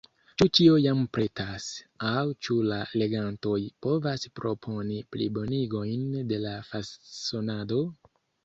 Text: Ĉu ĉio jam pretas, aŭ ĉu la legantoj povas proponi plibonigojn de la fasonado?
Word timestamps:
Ĉu 0.41 0.45
ĉio 0.59 0.77
jam 0.83 1.01
pretas, 1.17 1.67
aŭ 2.11 2.23
ĉu 2.47 2.57
la 2.71 2.79
legantoj 3.01 3.59
povas 3.87 4.25
proponi 4.41 4.99
plibonigojn 5.17 6.19
de 6.33 6.41
la 6.47 6.59
fasonado? 6.73 7.85